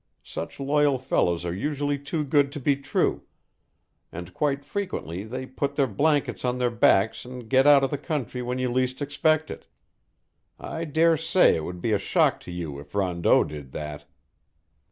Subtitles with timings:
[0.23, 3.21] Such loyal fellows are usually too good to be true,
[4.11, 7.99] and quite frequently they put their blankets on their backs and get out of the
[7.99, 9.67] country when you least expect it.
[10.59, 14.05] I dare say it would be a shock to you if Rondeau did that."